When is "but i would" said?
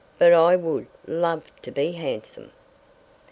0.17-0.87